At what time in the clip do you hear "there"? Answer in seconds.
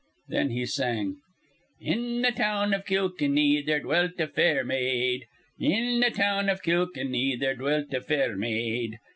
3.61-3.79, 7.35-7.53